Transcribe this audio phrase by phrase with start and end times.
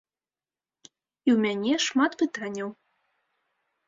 [1.29, 2.69] І у мяне шмат пытанняў.